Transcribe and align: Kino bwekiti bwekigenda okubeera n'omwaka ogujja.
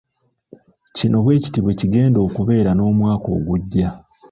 Kino 0.95 1.15
bwekiti 1.23 1.59
bwekigenda 1.61 2.19
okubeera 2.27 2.71
n'omwaka 2.73 3.27
ogujja. 3.37 3.89